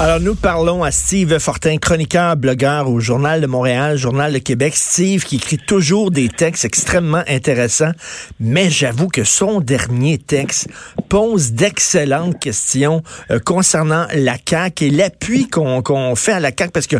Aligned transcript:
Alors, 0.00 0.20
nous 0.20 0.34
parlons 0.34 0.82
à 0.82 0.90
Steve 0.90 1.38
Fortin, 1.38 1.76
chroniqueur, 1.76 2.36
blogueur 2.36 2.88
au 2.88 2.98
Journal 2.98 3.40
de 3.40 3.46
Montréal, 3.46 3.96
Journal 3.96 4.32
de 4.32 4.38
Québec. 4.38 4.74
Steve 4.74 5.24
qui 5.24 5.36
écrit 5.36 5.58
toujours 5.58 6.10
des 6.10 6.28
textes 6.28 6.64
extrêmement 6.64 7.22
intéressants, 7.28 7.92
mais 8.40 8.70
j'avoue 8.70 9.08
que 9.08 9.22
son 9.22 9.60
dernier 9.60 10.18
texte 10.18 10.68
pose 11.08 11.52
d'excellentes 11.52 12.40
questions 12.40 13.02
euh, 13.30 13.38
concernant 13.38 14.06
la 14.14 14.36
CAQ 14.44 14.86
et 14.86 14.90
l'appui 14.90 15.48
qu'on 15.48 16.16
fait 16.16 16.32
à 16.32 16.40
la 16.40 16.50
CAQ 16.56 16.72
parce 16.72 16.86
que 16.86 16.96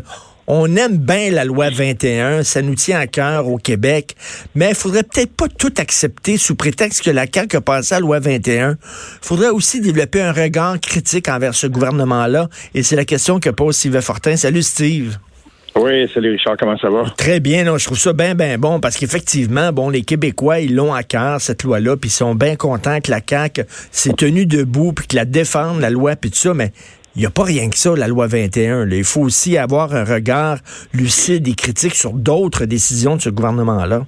on 0.47 0.75
aime 0.77 0.99
bien 0.99 1.31
la 1.31 1.45
loi 1.45 1.71
21, 1.71 2.43
ça 2.43 2.63
nous 2.63 2.75
tient 2.75 2.99
à 2.99 3.07
cœur 3.07 3.49
au 3.49 3.59
Québec, 3.59 4.17
mais 4.55 4.71
il 4.71 4.75
faudrait 4.75 5.03
peut-être 5.03 5.35
pas 5.35 5.49
tout 5.49 5.73
accepter 5.79 6.37
sous 6.37 6.57
prétexte 6.57 7.05
que 7.05 7.11
la 7.11 7.27
CAQ 7.33 7.57
a 7.57 7.61
passé 7.61 7.95
à 7.95 7.99
la 7.99 8.01
loi 8.01 8.19
21. 8.19 8.73
Il 8.73 8.77
faudrait 9.21 9.51
aussi 9.51 9.81
développer 9.81 10.21
un 10.21 10.33
regard 10.33 10.81
critique 10.81 11.29
envers 11.29 11.55
ce 11.55 11.67
gouvernement-là, 11.67 12.49
et 12.75 12.83
c'est 12.83 12.97
la 12.97 13.05
question 13.05 13.41
que 13.41 13.51
pose 13.51 13.77
Steve 13.77 14.01
Fortin. 14.01 14.37
Salut 14.37 14.63
Steve. 14.63 15.19
Oui, 15.75 16.07
salut 16.13 16.33
Richard, 16.33 16.57
comment 16.59 16.77
ça 16.77 16.91
va? 16.91 17.05
Très 17.17 17.41
bien, 17.41 17.65
non, 17.65 17.79
je 17.79 17.87
trouve 17.87 17.99
ça 17.99 18.13
bien, 18.13 18.35
bien 18.35 18.59
bon, 18.59 18.79
parce 18.79 18.99
qu'effectivement, 18.99 19.73
bon, 19.73 19.89
les 19.89 20.03
Québécois, 20.03 20.61
ils 20.61 20.75
l'ont 20.75 20.93
à 20.93 21.03
cœur, 21.03 21.41
cette 21.41 21.63
loi-là, 21.63 21.97
puis 21.97 22.11
ils 22.11 22.13
sont 22.13 22.35
bien 22.35 22.57
contents 22.57 23.01
que 23.01 23.11
la 23.11 23.21
CAQ 23.27 23.63
s'est 23.91 24.13
tenue 24.13 24.45
debout, 24.45 24.93
puis 24.93 25.07
que 25.07 25.17
la 25.17 25.25
défende, 25.25 25.81
la 25.81 25.89
loi, 25.89 26.15
puis 26.15 26.31
tout 26.31 26.37
ça, 26.37 26.53
mais 26.53 26.73
il 27.15 27.21
n'y 27.21 27.27
a 27.27 27.31
pas 27.31 27.45
rien 27.45 27.69
que 27.69 27.77
ça, 27.77 27.95
la 27.95 28.09
loi 28.09 28.27
21. 28.27 28.89
Il 28.89 29.05
faut 29.05 29.21
aussi 29.21 29.59
avoir 29.59 29.95
un 29.95 30.05
regard 30.05 30.59
lucide 30.95 31.47
et 31.49 31.55
critique 31.55 31.95
sur 31.95 32.13
d'autres 32.13 32.65
décisions 32.65 33.17
de 33.17 33.21
ce 33.21 33.31
gouvernement-là. 33.31 34.03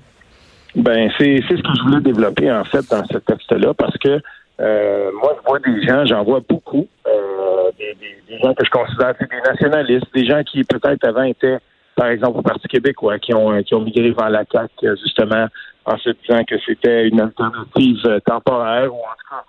Ben, 0.75 1.11
c'est 1.19 1.41
ce 1.41 1.63
que 1.63 1.75
je 1.77 1.83
voulais 1.83 2.01
développer, 2.01 2.51
en 2.51 2.65
fait, 2.65 2.89
dans 2.91 3.05
ce 3.05 3.19
texte-là, 3.19 3.75
parce 3.75 3.97
que 3.99 4.21
euh, 4.61 5.11
moi, 5.21 5.37
je 5.37 5.47
vois 5.47 5.59
des 5.61 5.87
gens, 5.87 6.05
j'en 6.05 6.25
vois 6.25 6.41
beaucoup, 6.49 6.87
euh, 7.07 7.71
des, 7.79 8.39
gens 8.43 8.55
que 8.55 8.65
je 8.65 8.71
considère 8.71 9.15
des 9.21 9.51
nationalistes, 9.51 10.07
des 10.15 10.27
gens 10.27 10.43
qui 10.43 10.65
peut-être 10.65 11.05
avant 11.05 11.23
étaient, 11.23 11.59
par 11.97 12.09
exemple, 12.09 12.39
au 12.39 12.43
Parti 12.43 12.67
québécois, 12.69 13.19
qui 13.19 13.35
ont, 13.35 13.63
qui 13.63 13.75
ont 13.75 13.81
migré 13.81 14.11
vers 14.11 14.31
la 14.31 14.45
CAQ, 14.51 14.97
justement, 15.03 15.47
en 15.85 15.99
se 15.99 16.11
disant 16.11 16.43
que 16.45 16.57
c'était 16.65 17.07
une 17.09 17.21
alternative 17.21 18.21
temporaire, 18.25 18.93
ou 18.93 18.99
en 18.99 19.15
tout 19.19 19.31
cas, 19.31 19.45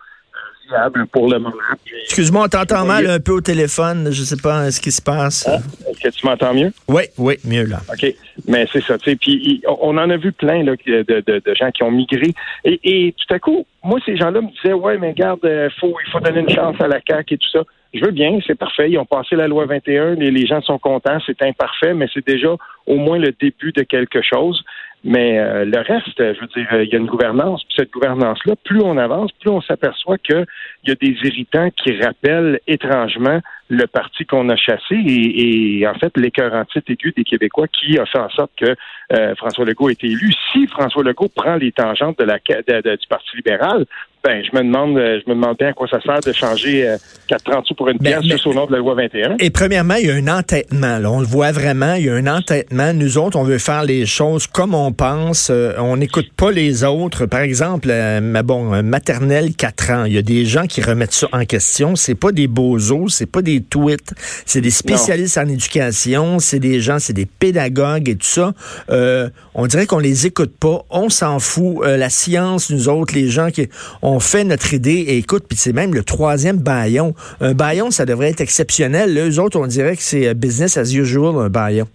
pour 1.11 1.29
le 1.29 1.39
moment. 1.39 1.55
Excuse-moi, 2.03 2.45
on 2.45 2.47
t'entend 2.47 2.85
mal 2.85 3.07
un 3.07 3.19
peu 3.19 3.33
au 3.33 3.41
téléphone. 3.41 4.09
Je 4.11 4.23
sais 4.23 4.37
pas 4.37 4.71
ce 4.71 4.79
qui 4.79 4.91
se 4.91 5.01
passe. 5.01 5.47
Ah, 5.47 5.57
est-ce 5.89 5.99
que 5.99 6.09
tu 6.09 6.25
m'entends 6.25 6.53
mieux? 6.53 6.71
Oui, 6.87 7.03
oui, 7.17 7.35
mieux 7.45 7.65
là. 7.65 7.79
OK. 7.89 8.13
Mais 8.47 8.67
c'est 8.71 8.83
ça. 8.83 8.97
Puis 8.97 9.61
on 9.67 9.97
en 9.97 10.09
a 10.09 10.17
vu 10.17 10.31
plein 10.31 10.63
là, 10.63 10.73
de, 10.85 11.53
gens 11.55 11.71
qui 11.71 11.83
ont 11.83 11.91
migré. 11.91 12.33
Et, 12.63 13.13
tout 13.17 13.33
à 13.33 13.39
coup, 13.39 13.65
moi, 13.83 13.99
ces 14.05 14.17
gens-là 14.17 14.41
me 14.41 14.49
disaient 14.51 14.73
Ouais, 14.73 14.97
mais 14.97 15.09
regarde, 15.09 15.43
euh, 15.45 15.69
faut, 15.79 15.95
il 16.05 16.11
faut 16.11 16.19
donner 16.19 16.41
une 16.41 16.49
chance 16.49 16.75
à 16.79 16.87
la 16.87 16.99
CAQ 17.07 17.35
et 17.35 17.37
tout 17.37 17.49
ça. 17.51 17.63
Je 17.95 18.03
veux 18.03 18.11
bien, 18.11 18.37
c'est 18.45 18.55
parfait. 18.55 18.91
Ils 18.91 18.97
ont 18.97 19.05
passé 19.05 19.35
la 19.35 19.47
loi 19.47 19.65
21, 19.65 20.15
et 20.15 20.29
les 20.29 20.45
gens 20.45 20.61
sont 20.61 20.77
contents, 20.77 21.17
c'est 21.25 21.41
imparfait, 21.41 21.93
mais 21.93 22.07
c'est 22.13 22.25
déjà 22.27 22.53
au 22.85 22.95
moins 22.95 23.17
le 23.17 23.31
début 23.39 23.71
de 23.71 23.83
quelque 23.83 24.21
chose. 24.21 24.63
Mais 25.07 25.37
euh, 25.37 25.65
le 25.65 25.77
reste, 25.81 26.17
je 26.17 26.41
veux 26.41 26.47
dire, 26.47 26.81
il 26.81 26.89
y 26.89 26.95
a 26.95 26.97
une 26.97 27.05
gouvernance. 27.05 27.63
Puis 27.63 27.75
cette 27.77 27.91
gouvernance-là, 27.91 28.55
plus 28.63 28.81
on 28.81 28.97
avance, 28.97 29.31
plus 29.33 29.51
on 29.51 29.61
s'aperçoit 29.61 30.17
qu'il 30.17 30.47
y 30.87 30.91
a 30.91 30.95
des 30.95 31.15
irritants 31.23 31.69
qui 31.69 32.01
rappellent 32.01 32.59
étrangement 32.65 33.39
le 33.69 33.85
parti 33.85 34.25
qu'on 34.25 34.49
a 34.49 34.55
chassé 34.55 34.95
et, 34.95 35.87
en 35.87 35.93
fait 35.93 36.15
l'écœur 36.17 36.53
titre 36.65 36.91
aigu 36.91 37.13
des 37.15 37.23
Québécois 37.23 37.67
qui 37.67 37.97
a 37.99 38.05
fait 38.05 38.19
en 38.19 38.29
sorte 38.29 38.51
que 38.57 38.75
euh, 39.13 39.35
François 39.35 39.65
Legault 39.65 39.89
ait 39.89 39.93
été 39.93 40.07
élu. 40.07 40.33
Si 40.51 40.65
François 40.67 41.03
Legault 41.03 41.29
prend 41.35 41.55
les 41.55 41.71
tangentes 41.71 42.17
de 42.17 42.23
la 42.25 42.39
du 42.39 43.07
Parti 43.07 43.35
libéral, 43.35 43.85
ben 44.25 44.43
je 44.43 44.57
me 44.57 44.63
demande 44.63 44.97
euh, 44.97 45.19
je 45.23 45.29
me 45.29 45.35
demande 45.35 45.55
bien 45.57 45.69
à 45.69 45.73
quoi 45.73 45.87
ça 45.87 46.01
sert 46.01 46.19
de 46.19 46.33
changer 46.33 46.87
euh, 46.87 46.97
4,30 47.29 47.65
sous 47.65 47.75
pour 47.75 47.89
une 47.89 47.97
ben, 47.99 48.19
pièce 48.19 48.31
juste 48.31 48.47
au 48.47 48.53
nom 48.53 48.65
de 48.65 48.71
la 48.71 48.79
loi 48.79 48.95
21. 48.95 49.35
Et 49.39 49.49
premièrement, 49.49 49.95
il 49.95 50.07
y 50.07 50.11
a 50.11 50.15
un 50.15 50.27
entêtement. 50.27 50.97
Là. 50.97 51.11
On 51.11 51.19
le 51.19 51.25
voit 51.25 51.51
vraiment, 51.51 51.93
il 51.93 52.05
y 52.05 52.09
a 52.09 52.15
un 52.15 52.27
entêtement. 52.27 52.93
Nous 52.93 53.17
autres, 53.17 53.37
on 53.37 53.43
veut 53.43 53.57
faire 53.57 53.83
les 53.83 54.05
choses 54.05 54.47
comme 54.47 54.73
on 54.73 54.91
pense. 54.91 55.49
Euh, 55.51 55.73
on 55.77 55.97
n'écoute 55.97 56.31
pas 56.35 56.51
les 56.51 56.83
autres. 56.83 57.25
Par 57.25 57.41
exemple, 57.41 57.87
mais 57.87 58.43
bon, 58.43 58.81
maternelle 58.83 59.55
4 59.55 59.91
ans. 59.91 60.03
Il 60.05 60.13
y 60.13 60.17
a 60.17 60.21
des 60.21 60.45
gens 60.45 60.65
qui 60.65 60.81
remettent 60.81 61.13
ça 61.13 61.27
en 61.31 61.45
question. 61.45 61.95
C'est 61.95 62.15
pas 62.15 62.31
des 62.31 62.47
bozos, 62.47 63.09
c'est 63.09 63.31
pas 63.31 63.41
des 63.41 63.61
tweets, 63.61 64.13
c'est 64.45 64.61
des 64.61 64.71
spécialistes 64.71 65.37
en 65.37 65.47
éducation, 65.47 66.39
c'est 66.39 66.59
des 66.59 66.79
gens, 66.79 66.99
c'est 66.99 67.13
des 67.13 67.25
pédagogues 67.25 68.09
et 68.09 68.15
tout 68.15 68.25
ça. 68.25 68.53
Euh, 68.89 69.29
on 69.53 69.67
dirait 69.67 69.85
qu'on 69.85 69.99
les 69.99 70.25
écoute 70.25 70.55
pas, 70.59 70.83
on 70.89 71.09
s'en 71.09 71.39
fout. 71.39 71.77
Euh, 71.83 71.97
la 71.97 72.09
science, 72.09 72.69
nous 72.69 72.89
autres, 72.89 73.13
les 73.13 73.29
gens 73.29 73.51
qui 73.51 73.69
ont 74.15 74.19
fait 74.19 74.43
notre 74.43 74.73
idée, 74.73 75.05
et 75.07 75.17
écoute, 75.17 75.43
puis 75.47 75.57
c'est 75.57 75.73
même 75.73 75.93
le 75.93 76.03
troisième 76.03 76.57
baillon. 76.57 77.13
Un 77.41 77.53
baillon, 77.53 77.91
ça 77.91 78.05
devrait 78.05 78.29
être 78.29 78.41
exceptionnel. 78.41 79.13
Là, 79.13 79.27
eux 79.27 79.39
autres, 79.39 79.59
on 79.59 79.67
dirait 79.67 79.95
que 79.95 80.01
c'est 80.01 80.27
euh, 80.27 80.33
business 80.33 80.77
as 80.77 80.93
usual, 80.93 81.35
un 81.37 81.49
baillon. 81.49 81.85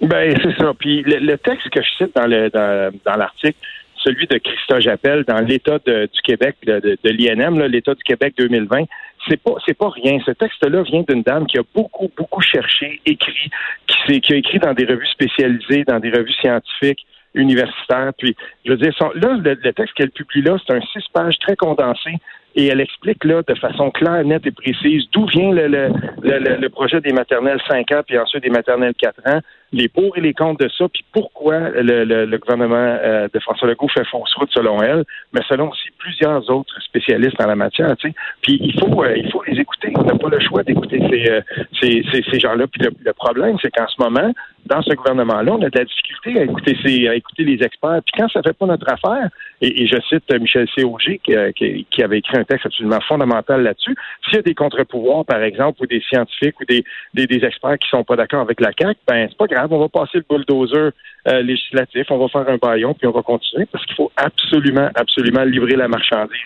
Ben, 0.00 0.34
c'est 0.42 0.56
ça. 0.56 0.72
Puis 0.78 1.02
le, 1.02 1.36
texte 1.36 1.68
que 1.70 1.82
je 1.82 2.04
cite 2.04 2.16
dans 2.16 2.26
le 2.26 2.48
dans, 2.50 3.16
l'article, 3.16 3.58
celui 4.02 4.26
de 4.26 4.38
Christophe 4.38 4.80
Jappel 4.80 5.24
dans 5.28 5.40
l'État 5.40 5.78
du 5.84 6.22
Québec, 6.24 6.56
de, 6.66 6.80
de 6.80 7.10
l'INM, 7.10 7.60
l'État 7.66 7.94
du 7.94 8.02
Québec 8.02 8.32
2020, 8.38 8.84
c'est 9.28 9.36
pas 9.36 9.52
c'est 9.66 9.76
pas 9.76 9.90
rien. 9.90 10.18
Ce 10.24 10.30
texte-là 10.30 10.82
vient 10.84 11.04
d'une 11.06 11.22
dame 11.22 11.46
qui 11.46 11.58
a 11.58 11.62
beaucoup 11.74 12.10
beaucoup 12.16 12.40
cherché, 12.40 13.00
écrit, 13.04 13.50
qui, 13.86 14.20
qui 14.22 14.32
a 14.32 14.36
écrit 14.36 14.58
dans 14.58 14.72
des 14.72 14.86
revues 14.86 15.08
spécialisées, 15.08 15.84
dans 15.84 16.00
des 16.00 16.10
revues 16.10 16.32
scientifiques 16.40 17.04
universitaires. 17.34 18.12
Puis, 18.18 18.36
je 18.64 18.72
veux 18.72 18.78
dire, 18.78 18.92
là, 19.14 19.36
le, 19.36 19.72
texte 19.72 19.94
qu'elle 19.94 20.10
publie 20.10 20.42
là, 20.42 20.56
c'est 20.64 20.74
un 20.74 20.80
six 20.80 21.04
pages 21.12 21.38
très 21.38 21.56
condensé 21.56 22.10
et 22.56 22.66
elle 22.66 22.80
explique 22.80 23.24
là 23.24 23.42
de 23.46 23.54
façon 23.54 23.90
claire, 23.90 24.24
nette 24.24 24.46
et 24.46 24.50
précise 24.50 25.04
d'où 25.12 25.26
vient 25.26 25.52
le, 25.52 26.68
projet 26.68 27.00
des 27.00 27.12
maternelles 27.12 27.60
5 27.68 27.92
ans 27.92 28.02
puis 28.06 28.18
ensuite 28.18 28.42
des 28.42 28.50
maternelles 28.50 28.94
4 28.94 29.20
ans, 29.26 29.40
les 29.72 29.88
pour 29.88 30.16
et 30.16 30.20
les 30.20 30.34
contre 30.34 30.64
de 30.64 30.70
ça, 30.70 30.88
puis 30.88 31.04
pourquoi 31.12 31.70
le, 31.70 32.36
gouvernement 32.38 32.76
euh, 32.76 33.28
de 33.32 33.38
François 33.40 33.68
Legault 33.68 33.88
fait 33.88 34.04
fausse 34.06 34.34
route 34.34 34.50
selon 34.52 34.82
elle, 34.82 35.04
mais 35.32 35.40
selon 35.48 35.70
aussi 35.70 35.88
plusieurs 35.98 36.48
autres 36.50 36.80
spécialistes 36.82 37.40
en 37.40 37.46
la 37.46 37.56
matière. 37.56 37.94
Puis 37.96 38.14
il 38.48 38.78
faut 38.78 39.04
euh, 39.04 39.16
il 39.16 39.30
faut 39.30 39.42
les 39.46 39.60
écouter. 39.60 39.92
On 39.94 40.02
n'a 40.02 40.16
pas 40.16 40.28
le 40.28 40.40
choix 40.40 40.62
d'écouter 40.62 41.00
ces, 41.10 41.30
euh, 41.30 41.40
ces, 41.80 42.02
ces, 42.10 42.40
gens-là. 42.40 42.66
Puis 42.66 42.82
le, 42.82 43.12
problème, 43.12 43.56
c'est 43.62 43.70
qu'en 43.70 43.86
ce 43.86 44.00
moment, 44.00 44.32
dans 44.66 44.82
ce 44.82 44.92
gouvernement-là, 44.94 45.52
on 45.52 45.62
a 45.62 45.70
de 45.70 45.78
la 45.78 45.84
difficulté 45.84 46.40
à 46.40 46.44
écouter 46.44 46.76
ces, 46.84 47.08
à 47.08 47.14
écouter 47.14 47.44
les 47.44 47.62
experts. 47.62 48.00
Puis 48.04 48.20
quand 48.20 48.28
ça 48.28 48.42
fait 48.42 48.56
pas 48.56 48.66
notre 48.66 48.90
affaire, 48.90 49.28
et, 49.60 49.86
je 49.86 49.96
cite 50.08 50.32
Michel 50.40 50.66
C. 50.74 50.84
qui, 51.22 51.34
qui, 51.56 51.86
qui 51.90 52.02
avait 52.02 52.18
écrit 52.18 52.38
un 52.38 52.44
texte 52.44 52.66
absolument 52.66 53.00
fondamental 53.06 53.62
là-dessus. 53.62 53.94
S'il 54.24 54.36
y 54.36 54.38
a 54.38 54.42
des 54.42 54.54
contre-pouvoirs, 54.54 55.24
par 55.24 55.42
exemple, 55.42 55.82
ou 55.82 55.86
des 55.86 56.00
scientifiques 56.00 56.58
ou 56.60 56.64
des, 56.64 56.84
des, 57.14 57.44
experts 57.44 57.78
qui 57.78 57.88
sont 57.88 58.04
pas 58.04 58.16
d'accord 58.16 58.40
avec 58.40 58.60
la 58.60 58.70
CAQ, 58.78 58.98
ben 59.06 59.26
c'est 59.28 59.36
pas 59.36 59.46
grave, 59.46 59.59
on 59.70 59.78
va 59.78 59.88
passer 59.88 60.18
le 60.18 60.24
bulldozer 60.28 60.90
euh, 61.28 61.42
législatif, 61.42 62.06
on 62.10 62.18
va 62.18 62.28
faire 62.28 62.48
un 62.48 62.56
baillon, 62.56 62.94
puis 62.94 63.06
on 63.06 63.12
va 63.12 63.22
continuer, 63.22 63.66
parce 63.66 63.84
qu'il 63.86 63.96
faut 63.96 64.12
absolument, 64.16 64.88
absolument 64.94 65.44
livrer 65.44 65.76
la 65.76 65.88
marchandise 65.88 66.38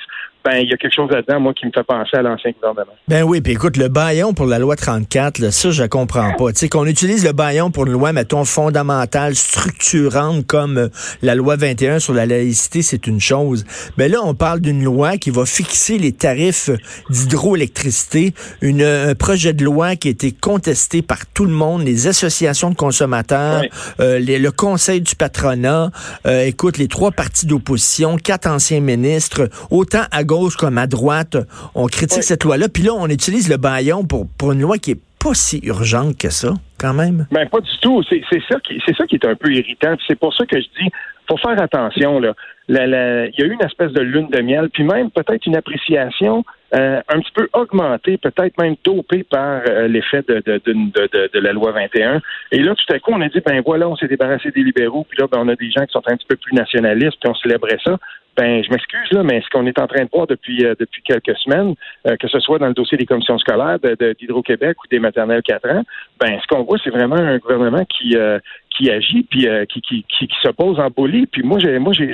ben 0.45 0.59
il 0.59 0.69
y 0.69 0.75
a 0.75 0.77
quelque 0.77 0.95
chose 0.95 1.11
là-dedans, 1.11 1.41
moi, 1.41 1.55
qui 1.55 1.65
me 1.65 1.71
fait 1.73 1.83
penser 1.83 2.19
à 2.19 2.23
l'ancien 2.23 2.51
gouvernement. 2.53 2.93
Ben 3.09 3.23
oui, 3.23 3.41
puis 3.41 3.55
écoute, 3.55 3.79
le 3.79 3.89
baillon 3.89 4.35
pour 4.35 4.45
la 4.45 4.59
loi 4.59 4.77
34, 4.77 5.39
là, 5.39 5.51
ça, 5.51 5.71
je 5.71 5.85
comprends 5.85 6.35
pas. 6.35 6.53
Tu 6.53 6.59
sais, 6.59 6.69
qu'on 6.69 6.85
utilise 6.85 7.25
le 7.25 7.33
baillon 7.33 7.71
pour 7.71 7.87
une 7.87 7.93
loi, 7.93 8.13
mettons, 8.13 8.45
fondamentale, 8.45 9.35
structurante, 9.37 10.47
comme 10.47 10.77
euh, 10.77 10.89
la 11.23 11.35
loi 11.35 11.57
21 11.57 11.99
sur 11.99 12.13
la 12.13 12.27
laïcité, 12.27 12.83
c'est 12.83 13.07
une 13.07 13.21
chose. 13.21 13.65
Mais 13.97 14.09
ben 14.09 14.13
là, 14.13 14.19
on 14.23 14.35
parle 14.35 14.61
d'une 14.61 14.85
loi 14.85 15.17
qui 15.17 15.31
va 15.31 15.47
fixer 15.47 15.97
les 15.97 16.13
tarifs 16.13 16.69
d'hydroélectricité, 17.09 18.35
une, 18.61 18.83
un 18.83 19.15
projet 19.15 19.55
de 19.55 19.65
loi 19.65 19.97
qui 19.97 20.09
a 20.09 20.11
été 20.11 20.31
contesté 20.31 21.01
par 21.01 21.25
tout 21.33 21.47
le 21.47 21.53
monde, 21.53 21.85
les 21.85 22.07
associations 22.07 22.69
de 22.69 22.77
consommateurs, 22.77 23.63
euh, 24.01 24.19
le 24.21 24.51
conseil 24.51 25.01
du 25.01 25.17
patronat, 25.17 25.91
euh, 26.27 26.45
écoute, 26.45 26.77
les 26.77 26.89
trois 26.89 27.13
partis 27.13 27.47
d'opposition, 27.47 28.19
quatre 28.19 28.47
anciens 28.47 28.81
ministres, 28.81 29.49
autant 29.71 30.03
à 30.11 30.23
gauche 30.23 30.34
comme 30.57 30.79
à 30.79 30.87
droite, 30.87 31.37
on 31.75 31.87
critique 31.87 32.23
cette 32.23 32.45
loi-là. 32.45 32.69
Puis 32.69 32.83
là, 32.83 32.93
on 32.95 33.09
utilise 33.09 33.49
le 33.49 33.57
baillon 33.57 34.05
pour, 34.05 34.27
pour 34.39 34.53
une 34.53 34.61
loi 34.61 34.79
qui 34.79 34.93
est 34.93 35.01
pas 35.23 35.35
si 35.35 35.61
urgente 35.65 36.19
que 36.19 36.29
ça, 36.29 36.53
quand 36.79 36.93
même. 36.93 37.27
Ben, 37.31 37.49
pas 37.49 37.61
du 37.61 37.79
tout. 37.81 38.03
C'est 38.03 38.23
ça, 38.49 38.61
qui, 38.61 38.79
ça 38.97 39.07
qui 39.07 39.15
est 39.15 39.25
un 39.25 39.35
peu 39.35 39.51
irritant. 39.53 39.95
C'est 40.07 40.19
pour 40.19 40.35
ça 40.35 40.45
que 40.45 40.61
je 40.61 40.67
dis, 40.81 40.91
faut 41.27 41.39
faire 41.39 41.61
attention. 41.61 42.21
Là. 42.21 42.35
Il 42.69 42.75
y 42.77 43.43
a 43.43 43.47
eu 43.47 43.53
une 43.53 43.63
espèce 43.63 43.93
de 43.93 44.03
lune 44.03 44.29
de 44.31 44.41
miel, 44.41 44.69
puis 44.71 44.85
même 44.85 45.11
peut-être 45.11 45.47
une 45.47 45.57
appréciation 45.57 46.45
euh, 46.75 47.01
un 47.09 47.21
petit 47.21 47.33
peu 47.35 47.49
augmentée, 47.53 48.19
peut-être 48.19 48.59
même 48.61 48.75
dopée 48.85 49.23
par 49.23 49.63
euh, 49.67 49.87
l'effet 49.87 50.23
de, 50.27 50.43
de, 50.45 50.61
de, 50.67 51.31
de, 51.33 51.41
la 51.41 51.53
loi 51.53 51.73
21. 51.73 52.21
Et 52.53 52.59
là, 52.59 52.75
tout 52.75 52.93
à 52.93 52.99
coup, 52.99 53.13
on 53.13 53.21
a 53.21 53.29
dit, 53.29 53.41
ben 53.47 53.63
voilà, 53.65 53.89
on 53.89 53.97
s'est 53.97 54.09
débarrassé 54.09 54.51
des 54.51 54.63
libéraux, 54.63 55.07
puis 55.09 55.19
là, 55.21 55.27
ben, 55.31 55.39
on 55.41 55.49
a 55.49 55.57
des 55.57 55.71
gens 55.71 55.85
qui 55.87 55.93
sont 55.93 56.03
un 56.07 56.17
petit 56.17 56.27
peu 56.27 56.37
plus 56.37 56.55
nationalistes, 56.55 57.17
puis 57.21 57.31
on 57.31 57.35
célébrait 57.35 57.79
ça. 57.85 57.97
Ben 58.37 58.65
je 58.65 58.71
m'excuse 58.71 59.11
là, 59.13 59.23
mais 59.23 59.41
ce 59.43 59.49
qu'on 59.51 59.67
est 59.67 59.79
en 59.79 59.87
train 59.87 60.05
de 60.05 60.11
voir 60.13 60.27
depuis 60.27 60.65
euh, 60.65 60.75
depuis 60.79 61.03
quelques 61.03 61.37
semaines, 61.39 61.75
euh, 62.07 62.17
que 62.17 62.29
ce 62.29 62.41
soit 62.41 62.59
dans 62.59 62.67
le 62.67 62.75
dossier 62.75 62.99
des 62.99 63.07
commissions 63.07 63.39
scolaires 63.39 63.79
d'Hydro-Québec 63.79 64.77
ou 64.83 64.89
des 64.89 64.99
maternelles 64.99 65.43
4 65.43 65.71
ans, 65.71 65.83
ben 66.21 66.39
ce 66.43 66.47
qu'on 66.49 66.65
voit, 66.65 66.79
c'est 66.83 66.91
vraiment 66.91 67.17
un 67.17 67.39
gouvernement 67.39 67.85
qui 67.85 68.17
euh, 68.17 68.39
qui 68.77 68.91
agit 68.91 69.23
puis 69.23 69.47
qui, 69.73 69.81
qui, 69.81 70.05
qui, 70.09 70.27
qui 70.27 70.37
s'oppose 70.43 70.81
en 70.81 70.89
bolie. 70.89 71.27
Puis 71.27 71.43
moi, 71.45 71.61
j'ai 71.61 71.79
moi 71.79 71.93
j'ai 71.93 72.11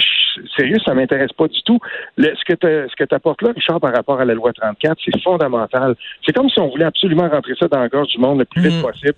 sérieux, 0.56 0.76
ça 0.84 0.92
m'intéresse 0.92 1.32
pas 1.32 1.48
du 1.48 1.62
tout. 1.62 1.78
Le, 2.18 2.34
ce 2.36 2.44
que 2.44 2.54
ce 2.60 2.94
que 2.96 3.04
tu 3.04 3.14
apportes 3.14 3.40
là, 3.40 3.52
Richard, 3.54 3.80
par 3.80 3.94
rapport 3.94 4.20
à 4.20 4.26
la 4.26 4.34
loi 4.34 4.52
34, 4.52 4.98
c'est 5.02 5.22
fondamental. 5.22 5.94
C'est 6.26 6.32
comme 6.32 6.50
si 6.50 6.60
on 6.60 6.68
voulait 6.68 6.84
absolument 6.84 7.28
rentrer 7.28 7.54
ça 7.58 7.66
dans 7.68 7.80
la 7.80 7.88
gorge 7.88 8.08
du 8.08 8.18
monde 8.18 8.40
le 8.40 8.44
plus 8.44 8.60
vite 8.60 8.78
mm. 8.78 8.82
possible. 8.82 9.14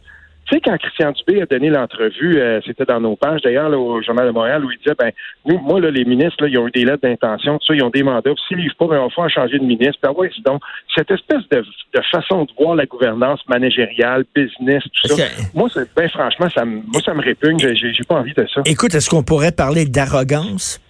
Tu 0.47 0.57
sais, 0.57 0.61
quand 0.61 0.77
Christian 0.77 1.13
Dubé 1.13 1.43
a 1.43 1.47
donné 1.47 1.71
l'entrevue, 1.71 2.39
euh, 2.39 2.61
c'était 2.67 2.85
dans 2.85 3.01
nos 3.01 3.17
pages 3.17 3.41
d'ailleurs 3.43 3.71
au 3.79 4.03
Journal 4.03 4.27
de 4.27 4.33
Montréal, 4.33 4.65
où 4.65 4.71
il 4.71 4.79
disait, 4.79 4.95
ben, 4.99 5.13
nous, 5.47 5.59
moi, 5.59 5.81
là, 5.81 5.91
les 5.91 6.05
ministres, 6.05 6.43
là, 6.43 6.49
ils 6.49 6.59
ont 6.59 6.67
eu 6.67 6.71
des 6.73 6.85
lettres 6.85 7.03
d'intention, 7.03 7.59
tout 7.59 7.67
ça, 7.67 7.75
ils 7.75 7.83
ont 7.83 7.91
des 7.91 8.03
mandats. 8.03 8.33
S'ils 8.49 8.59
livrent 8.59 8.75
pas, 8.77 8.89
ben, 8.89 8.99
on 9.01 9.23
va 9.23 9.29
changer 9.29 9.59
de 9.59 9.65
ministre. 9.65 9.99
Ben 10.03 10.11
ouais, 10.13 10.31
donc, 10.45 10.63
cette 10.95 11.11
espèce 11.11 11.49
de, 11.51 11.65
façon 12.11 12.45
de 12.45 12.51
voir 12.59 12.75
la 12.75 12.87
gouvernance 12.87 13.41
managériale, 13.49 14.25
business, 14.35 14.83
tout 15.01 15.17
ça, 15.17 15.25
moi, 15.55 15.69
ben, 15.95 16.09
franchement, 16.09 16.49
ça 16.51 16.65
me, 16.65 16.83
moi, 16.93 17.01
ça 17.05 17.15
me 17.15 17.23
répugne. 17.23 17.59
J'ai 17.59 18.05
pas 18.07 18.17
envie 18.17 18.35
de 18.35 18.47
ça. 18.53 18.63
Écoute, 18.67 18.95
est-ce 18.95 19.09
qu'on 19.09 19.23
pourrait 19.23 19.53
parler 19.53 19.85
d'arrogance? 19.85 20.81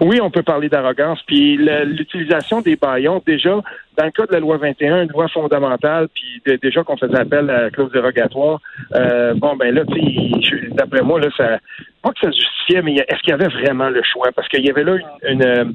Oui, 0.00 0.20
on 0.20 0.30
peut 0.30 0.42
parler 0.42 0.68
d'arrogance. 0.68 1.20
Puis 1.26 1.56
l'utilisation 1.56 2.60
des 2.60 2.76
baillons, 2.76 3.22
déjà, 3.26 3.60
dans 3.96 4.04
le 4.04 4.10
cas 4.10 4.26
de 4.26 4.32
la 4.32 4.40
loi 4.40 4.56
21, 4.56 5.02
une 5.02 5.10
loi 5.10 5.28
fondamentale, 5.28 6.08
puis 6.14 6.42
déjà 6.60 6.82
qu'on 6.82 6.96
faisait 6.96 7.18
appel 7.18 7.50
à 7.50 7.62
la 7.62 7.70
clause 7.70 7.90
dérogatoire, 7.92 8.60
euh, 8.94 9.34
bon, 9.34 9.56
ben 9.56 9.74
là, 9.74 9.82
d'après 10.72 11.02
moi, 11.02 11.20
là, 11.20 11.28
ça, 11.36 11.58
pas 12.02 12.10
que 12.10 12.20
ça 12.20 12.30
justifiait, 12.30 12.82
mais 12.82 12.94
est-ce 12.94 13.20
qu'il 13.20 13.30
y 13.30 13.34
avait 13.34 13.48
vraiment 13.48 13.90
le 13.90 14.02
choix? 14.02 14.30
Parce 14.34 14.48
qu'il 14.48 14.64
y 14.64 14.70
avait 14.70 14.84
là 14.84 14.96
une, 15.22 15.42
une 15.42 15.74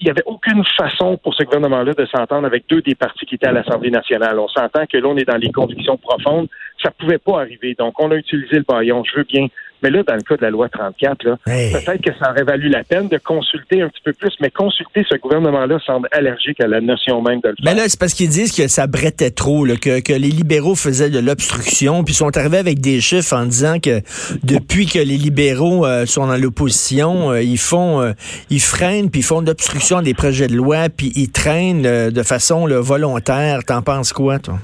il 0.00 0.04
n'y 0.04 0.10
avait 0.10 0.22
aucune 0.26 0.64
façon 0.76 1.18
pour 1.18 1.34
ce 1.34 1.42
gouvernement-là 1.44 1.92
de 1.92 2.06
s'entendre 2.06 2.46
avec 2.46 2.64
deux 2.68 2.80
des 2.80 2.94
partis 2.94 3.26
qui 3.26 3.34
étaient 3.34 3.48
à 3.48 3.52
l'Assemblée 3.52 3.90
nationale. 3.90 4.38
On 4.38 4.48
s'entend 4.48 4.86
que 4.86 4.96
là, 4.96 5.08
on 5.08 5.16
est 5.16 5.24
dans 5.24 5.36
les 5.36 5.52
convictions 5.52 5.96
profondes. 5.96 6.48
Ça 6.82 6.90
ne 6.90 7.04
pouvait 7.04 7.18
pas 7.18 7.40
arriver. 7.40 7.74
Donc, 7.78 7.94
on 8.00 8.10
a 8.10 8.16
utilisé 8.16 8.56
le 8.56 8.64
baillon. 8.66 9.04
Je 9.04 9.16
veux 9.16 9.24
bien. 9.24 9.48
Mais 9.82 9.90
là, 9.90 10.02
dans 10.02 10.14
le 10.14 10.22
cas 10.22 10.36
de 10.36 10.42
la 10.42 10.50
loi 10.50 10.68
34, 10.68 11.24
là, 11.24 11.36
peut-être 11.44 12.02
que 12.02 12.16
ça 12.18 12.30
aurait 12.30 12.44
valu 12.44 12.68
la 12.68 12.84
peine 12.84 13.08
de 13.08 13.18
consulter 13.18 13.82
un 13.82 13.88
petit 13.88 14.02
peu 14.04 14.12
plus, 14.12 14.32
mais 14.40 14.50
consulter 14.50 15.04
ce 15.08 15.16
gouvernement-là 15.16 15.78
semble 15.84 16.08
allergique 16.12 16.60
à 16.60 16.66
la 16.66 16.80
notion 16.80 17.22
même 17.22 17.40
de 17.40 17.48
le 17.48 17.54
faire. 17.62 17.64
Mais 17.64 17.74
là, 17.74 17.88
c'est 17.88 17.98
parce 17.98 18.14
qu'ils 18.14 18.28
disent 18.28 18.52
que 18.52 18.68
ça 18.68 18.86
brettait 18.86 19.30
trop, 19.30 19.64
que, 19.64 20.00
que 20.00 20.12
les 20.12 20.30
libéraux 20.30 20.74
faisaient 20.74 21.10
de 21.10 21.18
l'obstruction, 21.18 22.04
puis 22.04 22.14
sont 22.14 22.36
arrivés 22.36 22.58
avec 22.58 22.80
des 22.80 23.00
chiffres 23.00 23.34
en 23.34 23.44
disant 23.44 23.78
que 23.80 24.00
depuis 24.42 24.86
que 24.86 24.98
les 24.98 25.16
libéraux 25.16 25.86
euh, 25.86 26.06
sont 26.06 26.26
dans 26.26 26.36
l'opposition, 26.36 27.30
euh, 27.32 27.42
ils 27.42 27.58
font, 27.58 28.00
euh, 28.00 28.12
ils 28.50 28.60
freinent, 28.60 29.10
puis 29.10 29.20
ils 29.20 29.24
font 29.24 29.42
de 29.42 29.46
l'obstruction 29.46 30.02
des 30.02 30.14
projets 30.14 30.48
de 30.48 30.54
loi, 30.54 30.88
puis 30.88 31.12
ils 31.14 31.30
traînent 31.30 31.86
euh, 31.86 32.10
de 32.10 32.22
façon 32.22 32.66
volontaire. 32.66 33.64
T'en 33.64 33.82
penses 33.82 34.12
quoi, 34.12 34.38
toi? 34.38 34.58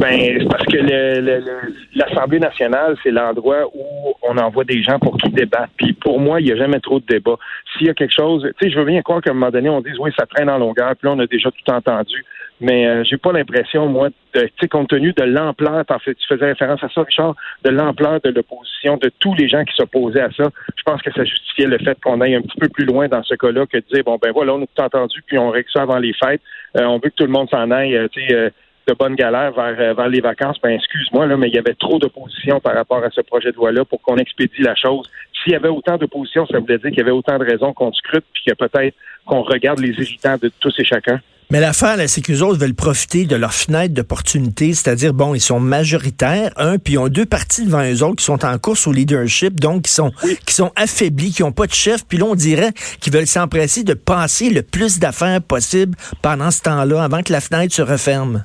Ben, 0.00 0.38
c'est 0.38 0.48
parce 0.48 0.64
que 0.64 1.98
l'Assemblée 1.98 2.38
nationale, 2.38 2.96
c'est 3.02 3.10
l'endroit 3.10 3.66
où 3.74 4.14
on 4.22 4.36
envoie 4.38 4.64
des 4.64 4.82
gens 4.82 4.98
pour 4.98 5.16
qu'ils 5.16 5.32
débattent. 5.32 5.70
Puis 5.76 5.92
pour 5.92 6.20
moi, 6.20 6.40
il 6.40 6.46
n'y 6.46 6.52
a 6.52 6.56
jamais 6.56 6.80
trop 6.80 7.00
de 7.00 7.06
débat. 7.06 7.36
S'il 7.76 7.88
y 7.88 7.90
a 7.90 7.94
quelque 7.94 8.14
chose, 8.14 8.48
tu 8.58 8.66
sais, 8.66 8.72
je 8.72 8.78
veux 8.78 8.84
bien 8.84 9.02
croire 9.02 9.20
qu'à 9.20 9.30
un 9.30 9.34
moment 9.34 9.50
donné, 9.50 9.68
on 9.68 9.80
dise 9.80 9.98
oui, 9.98 10.10
ça 10.16 10.26
traîne 10.26 10.48
en 10.48 10.58
longueur, 10.58 10.94
puis 10.96 11.08
là, 11.08 11.14
on 11.16 11.18
a 11.18 11.26
déjà 11.26 11.50
tout 11.50 11.72
entendu 11.72 12.24
mais 12.60 12.86
euh, 12.86 13.04
j'ai 13.04 13.16
pas 13.16 13.32
l'impression, 13.32 13.86
moi, 13.86 14.08
de, 14.34 14.66
compte 14.66 14.88
tenu 14.88 15.12
de 15.12 15.22
l'ampleur, 15.22 15.84
fait, 16.04 16.14
tu 16.14 16.26
faisais 16.26 16.46
référence 16.46 16.82
à 16.82 16.88
ça, 16.88 17.02
Richard, 17.02 17.34
de 17.64 17.70
l'ampleur 17.70 18.20
de 18.22 18.30
l'opposition, 18.30 18.96
de 18.96 19.10
tous 19.20 19.34
les 19.34 19.48
gens 19.48 19.64
qui 19.64 19.74
s'opposaient 19.74 20.22
à 20.22 20.30
ça, 20.30 20.50
je 20.76 20.82
pense 20.84 21.00
que 21.02 21.12
ça 21.12 21.24
justifiait 21.24 21.66
le 21.66 21.78
fait 21.78 21.98
qu'on 22.00 22.20
aille 22.20 22.34
un 22.34 22.42
petit 22.42 22.58
peu 22.58 22.68
plus 22.68 22.84
loin 22.84 23.08
dans 23.08 23.22
ce 23.22 23.34
cas-là 23.34 23.66
que 23.66 23.78
de 23.78 23.84
dire, 23.92 24.04
bon, 24.04 24.18
ben 24.20 24.32
voilà, 24.32 24.54
on 24.54 24.62
a 24.62 24.66
tout 24.66 24.82
entendu, 24.82 25.22
puis 25.26 25.38
on 25.38 25.50
règle 25.50 25.68
ça 25.72 25.82
avant 25.82 25.98
les 25.98 26.12
fêtes, 26.12 26.42
euh, 26.76 26.84
on 26.84 26.94
veut 26.94 27.10
que 27.10 27.16
tout 27.16 27.24
le 27.24 27.32
monde 27.32 27.48
s'en 27.50 27.70
aille, 27.70 27.96
euh, 27.96 28.08
tu 28.10 28.26
sais, 28.26 28.52
de 28.88 28.94
bonne 28.94 29.14
galère 29.14 29.52
vers, 29.52 29.94
vers 29.94 30.08
les 30.08 30.20
vacances, 30.20 30.56
ben 30.62 30.70
excuse-moi, 30.70 31.26
là, 31.26 31.36
mais 31.36 31.48
il 31.48 31.54
y 31.54 31.58
avait 31.58 31.74
trop 31.74 31.98
d'opposition 31.98 32.58
par 32.58 32.74
rapport 32.74 33.04
à 33.04 33.10
ce 33.10 33.20
projet 33.20 33.52
de 33.52 33.56
loi-là 33.56 33.84
pour 33.84 34.00
qu'on 34.00 34.16
expédie 34.16 34.62
la 34.62 34.74
chose. 34.74 35.06
S'il 35.42 35.52
y 35.52 35.56
avait 35.56 35.68
autant 35.68 35.98
d'opposition, 35.98 36.46
ça 36.46 36.58
voulait 36.58 36.78
dire 36.78 36.90
qu'il 36.90 36.98
y 36.98 37.02
avait 37.02 37.10
autant 37.10 37.38
de 37.38 37.44
raisons 37.44 37.72
qu'on 37.72 37.92
scrute, 37.92 38.24
puis 38.32 38.42
que 38.46 38.54
peut-être 38.54 38.96
qu'on 39.26 39.42
regarde 39.42 39.78
les 39.78 39.90
irritants 39.90 40.36
de 40.40 40.50
tous 40.60 40.74
et 40.78 40.84
chacun. 40.84 41.20
Mais 41.50 41.60
l'affaire, 41.60 41.96
c'est 42.08 42.20
qu'eux 42.20 42.42
autres 42.42 42.58
veulent 42.58 42.74
profiter 42.74 43.24
de 43.24 43.34
leur 43.34 43.54
fenêtre 43.54 43.94
d'opportunité, 43.94 44.74
c'est-à-dire, 44.74 45.14
bon, 45.14 45.34
ils 45.34 45.40
sont 45.40 45.60
majoritaires, 45.60 46.50
un, 46.56 46.76
puis 46.76 46.94
ils 46.94 46.98
ont 46.98 47.08
deux 47.08 47.24
partis 47.24 47.64
devant 47.64 47.82
eux 47.82 48.02
autres 48.02 48.16
qui 48.16 48.24
sont 48.24 48.44
en 48.44 48.58
course 48.58 48.86
au 48.86 48.92
leadership, 48.92 49.58
donc 49.58 49.82
qui 49.82 49.92
sont, 49.92 50.12
qui 50.44 50.54
sont 50.54 50.72
affaiblis, 50.76 51.32
qui 51.32 51.42
n'ont 51.42 51.52
pas 51.52 51.66
de 51.66 51.72
chef, 51.72 52.04
puis 52.06 52.18
là, 52.18 52.26
on 52.26 52.34
dirait 52.34 52.72
qu'ils 53.00 53.14
veulent 53.14 53.26
s'empresser 53.26 53.82
de 53.82 53.94
passer 53.94 54.50
le 54.50 54.62
plus 54.62 54.98
d'affaires 54.98 55.40
possible 55.40 55.96
pendant 56.20 56.50
ce 56.50 56.60
temps-là, 56.62 57.02
avant 57.02 57.22
que 57.22 57.32
la 57.32 57.40
fenêtre 57.40 57.74
se 57.74 57.82
referme. 57.82 58.44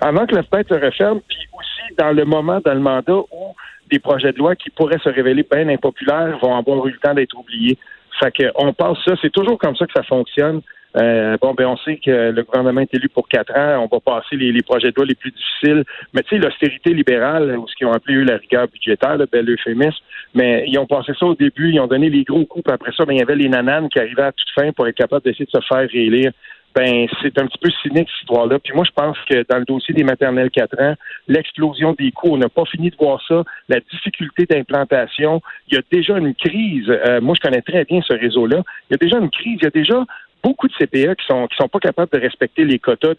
Avant 0.00 0.26
que 0.26 0.34
la 0.34 0.42
fenêtre 0.42 0.74
se 0.74 0.80
referme, 0.80 1.20
puis 1.28 1.38
aussi 1.52 1.94
dans 1.98 2.12
le 2.12 2.24
moment, 2.24 2.60
dans 2.64 2.74
le 2.74 2.80
mandat 2.80 3.18
où 3.18 3.54
des 3.90 3.98
projets 3.98 4.32
de 4.32 4.38
loi 4.38 4.56
qui 4.56 4.70
pourraient 4.70 4.98
se 4.98 5.08
révéler 5.08 5.46
bien 5.50 5.68
impopulaires 5.68 6.38
vont 6.42 6.56
avoir 6.56 6.86
eu 6.86 6.92
le 6.92 6.98
temps 6.98 7.14
d'être 7.14 7.36
oubliés. 7.38 7.78
Fait 8.18 8.32
qu'on 8.32 8.72
passe 8.72 8.98
ça, 9.04 9.14
c'est 9.20 9.32
toujours 9.32 9.58
comme 9.58 9.76
ça 9.76 9.86
que 9.86 9.92
ça 9.92 10.02
fonctionne. 10.02 10.62
Euh, 10.96 11.38
bon, 11.40 11.54
ben 11.54 11.66
on 11.66 11.76
sait 11.78 11.96
que 11.96 12.30
le 12.30 12.42
gouvernement 12.42 12.82
est 12.82 12.94
élu 12.94 13.08
pour 13.08 13.26
quatre 13.26 13.56
ans. 13.56 13.88
On 13.90 13.94
va 13.94 14.00
passer 14.00 14.36
les, 14.36 14.62
projets 14.62 14.90
de 14.90 14.96
loi 14.96 15.06
les 15.06 15.14
plus 15.14 15.30
difficiles. 15.30 15.84
Mais 16.12 16.22
tu 16.22 16.36
sais, 16.36 16.42
l'austérité 16.42 16.92
libérale, 16.92 17.56
ou 17.56 17.66
ce 17.66 17.74
qu'ils 17.74 17.86
ont 17.86 17.92
appelé 17.92 18.16
eux 18.16 18.24
la 18.24 18.36
rigueur 18.36 18.68
budgétaire, 18.68 19.16
le 19.16 19.26
bel 19.26 19.48
euphémisme, 19.48 19.96
mais 20.34 20.64
ils 20.66 20.78
ont 20.78 20.86
passé 20.86 21.12
ça 21.18 21.26
au 21.26 21.34
début, 21.34 21.70
ils 21.70 21.80
ont 21.80 21.86
donné 21.86 22.10
les 22.10 22.24
gros 22.24 22.44
coups, 22.44 22.64
puis 22.64 22.74
après 22.74 22.92
ça, 22.94 23.04
ben, 23.06 23.14
il 23.14 23.20
y 23.20 23.22
avait 23.22 23.36
les 23.36 23.48
nananes 23.48 23.88
qui 23.88 23.98
arrivaient 23.98 24.22
à 24.22 24.32
toute 24.32 24.50
fin 24.54 24.70
pour 24.72 24.86
être 24.86 24.96
capables 24.96 25.24
d'essayer 25.24 25.46
de 25.46 25.50
se 25.50 25.66
faire 25.66 25.88
réélire 25.88 26.32
ben 26.74 27.06
c'est 27.20 27.38
un 27.38 27.46
petit 27.46 27.58
peu 27.58 27.70
cynique 27.82 28.08
cette 28.08 28.22
histoire-là. 28.22 28.58
Puis 28.58 28.72
moi, 28.74 28.84
je 28.84 28.92
pense 28.92 29.16
que 29.28 29.44
dans 29.48 29.58
le 29.58 29.64
dossier 29.64 29.94
des 29.94 30.04
maternelles 30.04 30.50
4 30.50 30.80
ans, 30.80 30.94
l'explosion 31.28 31.94
des 31.98 32.12
coûts, 32.12 32.30
on 32.32 32.38
n'a 32.38 32.48
pas 32.48 32.64
fini 32.64 32.90
de 32.90 32.96
voir 32.96 33.22
ça, 33.26 33.42
la 33.68 33.80
difficulté 33.80 34.46
d'implantation, 34.46 35.40
il 35.68 35.74
y 35.74 35.78
a 35.78 35.82
déjà 35.90 36.18
une 36.18 36.34
crise. 36.34 36.88
Euh, 36.88 37.20
moi, 37.20 37.34
je 37.36 37.40
connais 37.46 37.62
très 37.62 37.84
bien 37.84 38.00
ce 38.06 38.14
réseau-là. 38.14 38.62
Il 38.88 38.92
y 38.92 38.94
a 38.94 38.98
déjà 38.98 39.18
une 39.18 39.30
crise, 39.30 39.58
il 39.60 39.64
y 39.64 39.66
a 39.66 39.70
déjà 39.70 40.04
beaucoup 40.42 40.68
de 40.68 40.72
CPE 40.74 41.14
qui 41.16 41.26
sont 41.26 41.46
qui 41.46 41.56
sont 41.56 41.68
pas 41.68 41.78
capables 41.78 42.10
de 42.12 42.20
respecter 42.20 42.64
les 42.64 42.78
quotas 42.78 43.14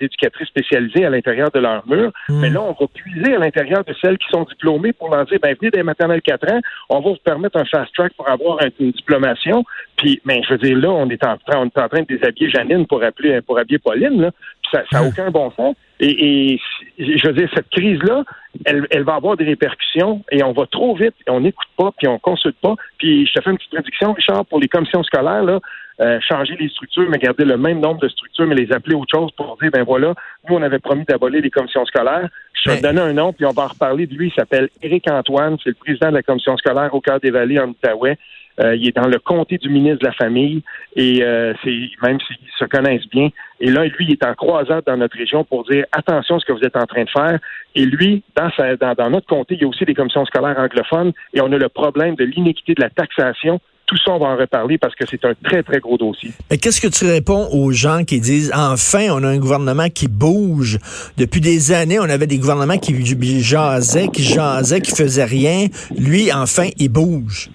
d'éducatrices 0.00 0.48
spécialisées 0.48 1.04
à 1.04 1.10
l'intérieur 1.10 1.50
de 1.50 1.60
leur 1.60 1.86
mur. 1.88 2.12
Hmm. 2.28 2.40
Mais 2.40 2.50
là, 2.50 2.62
on 2.62 2.72
va 2.72 2.86
puiser 2.92 3.34
à 3.34 3.38
l'intérieur 3.38 3.84
de 3.84 3.94
celles 4.00 4.18
qui 4.18 4.28
sont 4.30 4.44
diplômées 4.44 4.92
pour 4.92 5.14
leur 5.14 5.24
dire, 5.26 5.38
ben 5.42 5.56
venez 5.60 5.70
des 5.70 5.82
maternelles 5.82 6.22
4 6.22 6.52
ans, 6.52 6.60
on 6.88 7.00
va 7.00 7.10
vous 7.10 7.16
permettre 7.24 7.58
un 7.58 7.64
fast 7.64 7.92
track 7.94 8.12
pour 8.14 8.28
avoir 8.28 8.58
une 8.78 8.92
diplomation. 8.92 9.64
Puis, 9.96 10.20
ben, 10.24 10.42
je 10.42 10.54
veux 10.54 10.58
dire, 10.58 10.78
là, 10.78 10.90
on 10.90 11.08
est 11.10 11.22
en 11.24 11.36
train, 11.36 11.58
on 11.58 11.66
est 11.66 11.78
en 11.78 11.88
train 11.88 12.00
de 12.00 12.06
déshabiller 12.06 12.50
Janine 12.50 12.86
pour 12.86 13.02
appeler 13.02 13.40
pour 13.42 13.58
habiller 13.58 13.78
Pauline. 13.78 14.20
Là. 14.20 14.30
ça 14.72 14.82
n'a 14.92 15.02
hmm. 15.02 15.08
aucun 15.08 15.30
bon 15.30 15.50
sens. 15.52 15.74
Et, 16.00 16.54
et, 16.54 16.60
je 16.98 17.26
veux 17.26 17.34
dire, 17.34 17.50
cette 17.54 17.68
crise-là, 17.68 18.24
elle, 18.64 18.86
elle, 18.90 19.02
va 19.02 19.16
avoir 19.16 19.36
des 19.36 19.44
répercussions 19.44 20.24
et 20.32 20.42
on 20.42 20.52
va 20.52 20.66
trop 20.66 20.96
vite, 20.96 21.14
et 21.26 21.30
on 21.30 21.40
n'écoute 21.40 21.68
pas, 21.76 21.92
puis 21.96 22.08
on 22.08 22.18
consulte 22.18 22.56
pas. 22.60 22.74
Puis 22.98 23.26
je 23.26 23.32
te 23.34 23.42
fais 23.42 23.50
une 23.50 23.58
petite 23.58 23.70
prédiction, 23.70 24.12
Richard, 24.14 24.46
pour 24.46 24.60
les 24.60 24.68
commissions 24.68 25.02
scolaires, 25.02 25.42
là, 25.44 25.60
euh, 26.00 26.18
changer 26.26 26.56
les 26.58 26.68
structures, 26.68 27.08
mais 27.10 27.18
garder 27.18 27.44
le 27.44 27.56
même 27.56 27.80
nombre 27.80 28.00
de 28.00 28.08
structures, 28.08 28.46
mais 28.46 28.54
les 28.54 28.72
appeler 28.72 28.94
autre 28.94 29.10
chose 29.14 29.30
pour 29.36 29.58
dire, 29.60 29.70
ben 29.70 29.84
voilà, 29.84 30.14
nous, 30.48 30.56
on 30.56 30.62
avait 30.62 30.78
promis 30.78 31.04
d'abolir 31.04 31.42
les 31.42 31.50
commissions 31.50 31.84
scolaires. 31.84 32.28
Je 32.54 32.70
vais 32.70 32.78
te 32.78 32.82
donner 32.82 33.00
un 33.00 33.12
nom, 33.12 33.32
puis 33.32 33.44
on 33.46 33.52
va 33.52 33.64
en 33.64 33.68
reparler 33.68 34.06
de 34.06 34.14
lui. 34.14 34.28
Il 34.28 34.32
s'appelle 34.32 34.68
Éric 34.82 35.10
Antoine, 35.10 35.56
c'est 35.62 35.70
le 35.70 35.76
président 35.76 36.08
de 36.08 36.14
la 36.14 36.22
commission 36.22 36.56
scolaire 36.56 36.94
au 36.94 37.00
cœur 37.00 37.20
des 37.20 37.30
vallées 37.30 37.58
en 37.58 37.68
Outaouais. 37.68 38.16
Euh, 38.60 38.76
il 38.76 38.88
est 38.88 38.96
dans 38.96 39.08
le 39.08 39.18
comté 39.18 39.58
du 39.58 39.70
ministre 39.70 40.00
de 40.00 40.06
la 40.06 40.12
Famille 40.12 40.62
et 40.94 41.22
euh, 41.22 41.54
c'est 41.64 41.90
même 42.02 42.18
s'ils 42.20 42.36
se 42.58 42.64
connaissent 42.64 43.08
bien. 43.08 43.30
Et 43.60 43.70
là, 43.70 43.84
lui, 43.84 44.06
il 44.06 44.12
est 44.12 44.24
en 44.24 44.34
croisade 44.34 44.84
dans 44.86 44.96
notre 44.96 45.16
région 45.16 45.44
pour 45.44 45.64
dire 45.64 45.86
attention 45.92 46.36
à 46.36 46.40
ce 46.40 46.44
que 46.44 46.52
vous 46.52 46.64
êtes 46.64 46.76
en 46.76 46.86
train 46.86 47.04
de 47.04 47.10
faire. 47.10 47.38
Et 47.74 47.86
lui, 47.86 48.22
dans, 48.36 48.50
sa, 48.50 48.76
dans, 48.76 48.94
dans 48.94 49.10
notre 49.10 49.26
comté, 49.26 49.54
il 49.54 49.62
y 49.62 49.64
a 49.64 49.68
aussi 49.68 49.84
des 49.84 49.94
commissions 49.94 50.26
scolaires 50.26 50.58
anglophones 50.58 51.12
et 51.32 51.40
on 51.40 51.52
a 51.52 51.56
le 51.56 51.68
problème 51.68 52.16
de 52.16 52.24
l'inéquité 52.24 52.74
de 52.74 52.82
la 52.82 52.90
taxation 52.90 53.60
tout 53.90 53.96
ça, 53.96 54.12
on 54.12 54.18
va 54.18 54.26
en 54.26 54.36
reparler 54.36 54.78
parce 54.78 54.94
que 54.94 55.04
c'est 55.10 55.24
un 55.24 55.34
très, 55.42 55.64
très 55.64 55.80
gros 55.80 55.98
dossier. 55.98 56.30
Qu'est-ce 56.48 56.80
que 56.80 56.86
tu 56.86 57.10
réponds 57.10 57.48
aux 57.52 57.72
gens 57.72 58.04
qui 58.04 58.20
disent, 58.20 58.52
enfin, 58.54 59.08
on 59.10 59.24
a 59.24 59.28
un 59.28 59.38
gouvernement 59.38 59.88
qui 59.88 60.06
bouge. 60.06 60.78
Depuis 61.18 61.40
des 61.40 61.72
années, 61.72 61.98
on 61.98 62.08
avait 62.08 62.28
des 62.28 62.38
gouvernements 62.38 62.78
qui 62.78 62.94
jasaient, 63.40 64.06
qui 64.06 64.22
jasaient, 64.22 64.80
qui 64.80 64.92
faisaient 64.92 65.24
rien. 65.24 65.66
Lui, 65.98 66.32
enfin, 66.32 66.68
il 66.78 66.90
bouge. 66.90 67.50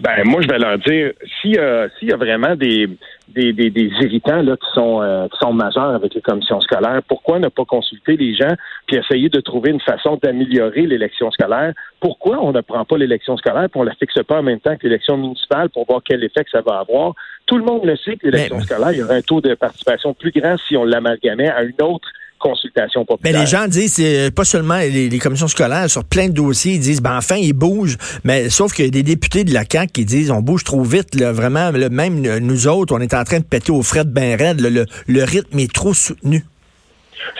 Ben, 0.00 0.24
moi, 0.26 0.42
je 0.42 0.48
vais 0.48 0.58
leur 0.58 0.76
dire, 0.78 1.12
s'il 1.40 1.54
y 1.54 2.12
a 2.12 2.16
vraiment 2.16 2.54
des, 2.54 2.90
des, 3.36 3.52
des, 3.52 3.70
des, 3.70 3.90
irritants 4.00 4.42
là, 4.42 4.56
qui, 4.56 4.66
sont, 4.74 5.02
euh, 5.02 5.28
qui 5.28 5.38
sont 5.38 5.52
majeurs 5.52 5.94
avec 5.94 6.14
les 6.14 6.22
commissions 6.22 6.60
scolaires. 6.60 7.00
Pourquoi 7.06 7.38
ne 7.38 7.48
pas 7.48 7.64
consulter 7.64 8.16
les 8.16 8.34
gens 8.34 8.54
puis 8.86 8.96
essayer 8.96 9.28
de 9.28 9.40
trouver 9.40 9.70
une 9.70 9.80
façon 9.80 10.18
d'améliorer 10.22 10.86
l'élection 10.86 11.30
scolaire? 11.30 11.74
Pourquoi 12.00 12.38
on 12.42 12.52
ne 12.52 12.62
prend 12.62 12.84
pas 12.84 12.96
l'élection 12.96 13.36
scolaire 13.36 13.64
et 13.64 13.70
on 13.74 13.84
ne 13.84 13.88
la 13.90 13.94
fixe 13.94 14.22
pas 14.26 14.38
en 14.38 14.42
même 14.42 14.60
temps 14.60 14.76
que 14.76 14.84
l'élection 14.84 15.18
municipale 15.18 15.68
pour 15.68 15.84
voir 15.86 16.00
quel 16.02 16.24
effet 16.24 16.44
que 16.44 16.50
ça 16.50 16.62
va 16.62 16.78
avoir? 16.80 17.14
Tout 17.44 17.58
le 17.58 17.64
monde 17.64 17.84
le 17.84 17.96
sait 17.96 18.16
que 18.16 18.26
l'élection 18.26 18.60
scolaire, 18.60 18.92
il 18.92 18.98
y 18.98 19.02
aurait 19.02 19.18
un 19.18 19.22
taux 19.22 19.40
de 19.42 19.54
participation 19.54 20.14
plus 20.14 20.32
grand 20.32 20.56
si 20.66 20.76
on 20.76 20.84
l'amalgamait 20.84 21.50
à 21.50 21.62
une 21.62 21.82
autre 21.82 22.08
consultation 22.38 23.04
populaire. 23.04 23.34
Mais 23.34 23.40
les 23.40 23.46
gens 23.46 23.66
disent, 23.66 23.94
c'est 23.94 24.34
pas 24.34 24.44
seulement 24.44 24.78
les, 24.78 25.18
commissions 25.18 25.48
scolaires, 25.48 25.88
sur 25.88 26.04
plein 26.04 26.28
de 26.28 26.34
dossiers, 26.34 26.74
ils 26.74 26.80
disent, 26.80 27.02
ben 27.02 27.16
enfin, 27.16 27.36
ils 27.36 27.52
bougent. 27.52 27.96
Mais 28.24 28.50
sauf 28.50 28.72
qu'il 28.72 28.84
y 28.84 28.88
a 28.88 28.90
des 28.90 29.02
députés 29.02 29.44
de 29.44 29.52
la 29.52 29.64
CAQ 29.68 29.92
qui 29.92 30.04
disent, 30.04 30.30
on 30.30 30.40
bouge 30.40 30.64
trop 30.64 30.82
vite, 30.82 31.14
là, 31.14 31.32
vraiment. 31.32 31.72
même 31.72 32.20
nous 32.40 32.68
autres, 32.68 32.94
on 32.94 33.00
est 33.00 33.14
en 33.14 33.24
train 33.24 33.40
de 33.40 33.44
péter 33.44 33.72
aux 33.72 33.82
frais 33.82 34.04
de 34.04 34.10
ben 34.10 34.36
raide. 34.36 34.60
le 34.60 35.24
rythme 35.24 35.58
est 35.58 35.72
trop 35.72 35.94
soutenu. 35.94 36.42